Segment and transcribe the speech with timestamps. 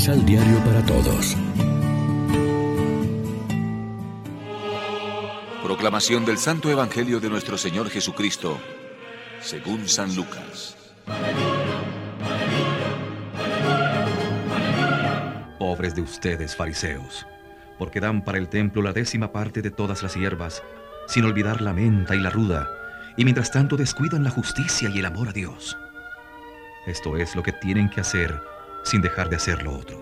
[0.00, 1.36] Misal Diario para Todos.
[5.62, 8.58] Proclamación del Santo Evangelio de nuestro Señor Jesucristo,
[9.42, 10.74] según San Lucas.
[15.58, 17.26] Pobres de ustedes, fariseos,
[17.78, 20.62] porque dan para el templo la décima parte de todas las hierbas,
[21.08, 22.70] sin olvidar la menta y la ruda,
[23.18, 25.76] y mientras tanto descuidan la justicia y el amor a Dios.
[26.86, 28.40] Esto es lo que tienen que hacer
[28.84, 30.00] sin dejar de hacer lo otro.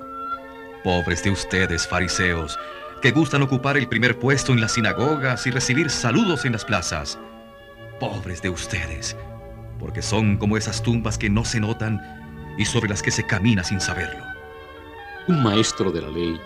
[0.84, 2.58] Pobres de ustedes, fariseos,
[3.02, 7.18] que gustan ocupar el primer puesto en las sinagogas y recibir saludos en las plazas.
[8.00, 9.16] Pobres de ustedes,
[9.78, 12.00] porque son como esas tumbas que no se notan
[12.58, 14.24] y sobre las que se camina sin saberlo.
[15.28, 16.40] Un maestro de la ley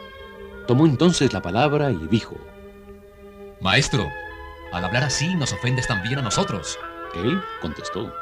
[0.67, 2.37] tomó entonces la palabra y dijo,
[3.61, 4.09] Maestro,
[4.73, 6.79] al hablar así nos ofendes también a nosotros.
[7.15, 8.12] Él contestó,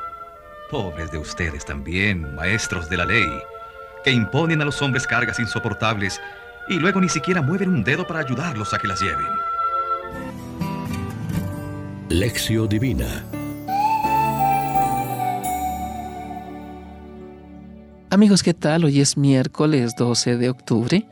[0.70, 3.26] Pobres de ustedes también, maestros de la ley,
[4.04, 6.20] que imponen a los hombres cargas insoportables
[6.68, 9.26] y luego ni siquiera mueven un dedo para ayudarlos a que las lleven.
[12.08, 13.24] Lección Divina
[18.10, 18.84] Amigos, ¿qué tal?
[18.84, 21.08] Hoy es miércoles 12 de octubre.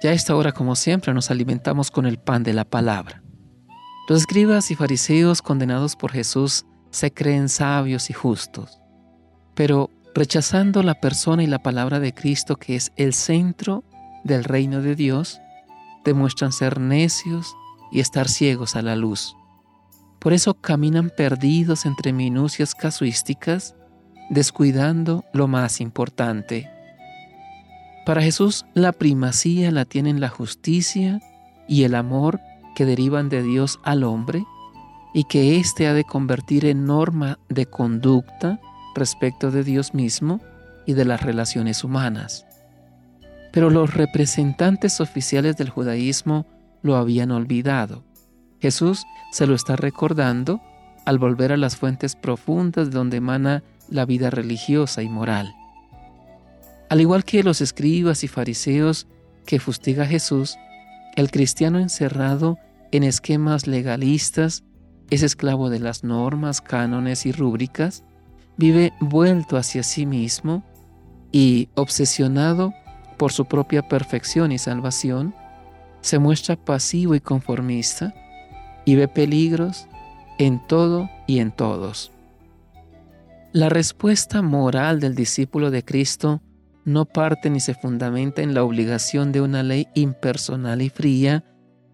[0.00, 3.22] Ya a esta hora, como siempre, nos alimentamos con el pan de la palabra.
[4.08, 8.80] Los escribas y fariseos condenados por Jesús se creen sabios y justos
[9.56, 13.84] pero rechazando la persona y la palabra de Cristo que es el centro
[14.24, 15.42] del reino de Dios,
[16.06, 17.54] demuestran ser necios
[17.92, 19.36] y estar ciegos a la luz.
[20.18, 23.74] Por eso caminan perdidos entre minucias casuísticas,
[24.30, 26.70] descuidando lo más importante.
[28.06, 31.20] Para Jesús la primacía la tienen la justicia
[31.68, 32.40] y el amor
[32.74, 34.46] que derivan de Dios al hombre
[35.12, 38.58] y que éste ha de convertir en norma de conducta
[38.96, 40.40] respecto de Dios mismo
[40.86, 42.46] y de las relaciones humanas.
[43.52, 46.46] Pero los representantes oficiales del judaísmo
[46.82, 48.04] lo habían olvidado.
[48.60, 50.60] Jesús se lo está recordando
[51.04, 55.54] al volver a las fuentes profundas de donde emana la vida religiosa y moral.
[56.88, 59.06] Al igual que los escribas y fariseos
[59.44, 60.56] que fustiga Jesús,
[61.14, 62.58] el cristiano encerrado
[62.92, 64.64] en esquemas legalistas
[65.10, 68.04] es esclavo de las normas, cánones y rúbricas
[68.56, 70.64] vive vuelto hacia sí mismo
[71.32, 72.72] y obsesionado
[73.16, 75.34] por su propia perfección y salvación,
[76.00, 78.14] se muestra pasivo y conformista
[78.84, 79.88] y ve peligros
[80.38, 82.12] en todo y en todos.
[83.52, 86.42] La respuesta moral del discípulo de Cristo
[86.84, 91.44] no parte ni se fundamenta en la obligación de una ley impersonal y fría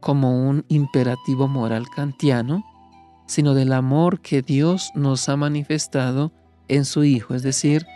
[0.01, 2.65] como un imperativo moral kantiano,
[3.27, 6.33] sino del amor que Dios nos ha manifestado
[6.69, 7.87] en su Hijo, es decir,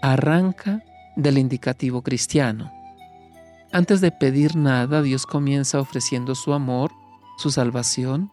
[0.00, 0.82] arranca
[1.16, 2.72] del indicativo cristiano.
[3.72, 6.92] Antes de pedir nada, Dios comienza ofreciendo su amor,
[7.38, 8.30] su salvación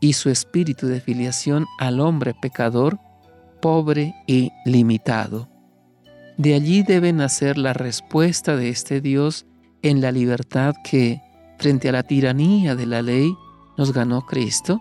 [0.00, 2.98] y su espíritu de filiación al hombre pecador,
[3.60, 5.48] pobre y limitado.
[6.36, 9.46] De allí debe nacer la respuesta de este Dios
[9.82, 11.20] en la libertad que,
[11.58, 13.34] frente a la tiranía de la ley,
[13.76, 14.80] nos ganó Cristo,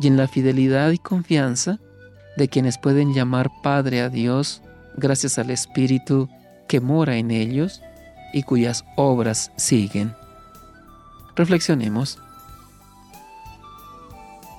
[0.00, 1.78] y en la fidelidad y confianza
[2.36, 4.62] de quienes pueden llamar Padre a Dios
[4.96, 6.28] gracias al Espíritu
[6.68, 7.80] que mora en ellos
[8.32, 10.14] y cuyas obras siguen.
[11.36, 12.18] Reflexionemos.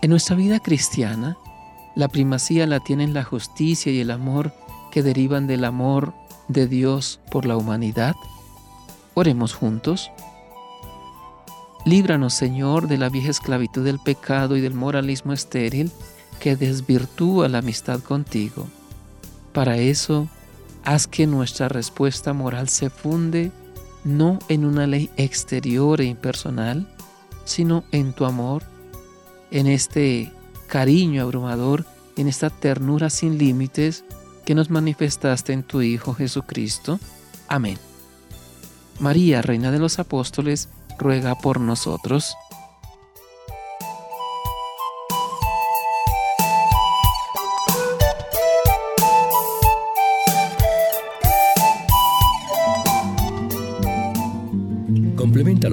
[0.02, 1.38] En nuestra vida cristiana,
[1.96, 4.54] la primacía la tienen la justicia y el amor
[4.92, 6.14] que derivan del amor
[6.48, 8.16] de Dios por la humanidad.
[9.14, 10.12] Oremos juntos.
[11.86, 15.92] Líbranos, Señor, de la vieja esclavitud del pecado y del moralismo estéril
[16.40, 18.68] que desvirtúa la amistad contigo.
[19.54, 20.28] Para eso,
[20.84, 23.52] haz que nuestra respuesta moral se funde
[24.04, 26.88] no en una ley exterior e impersonal,
[27.44, 28.64] sino en tu amor,
[29.52, 30.32] en este
[30.68, 34.06] cariño abrumador, en esta ternura sin límites
[34.46, 37.00] que nos manifestaste en tu Hijo Jesucristo.
[37.48, 37.78] Amén.
[39.00, 42.36] María, Reina de los Apóstoles, ruega por nosotros.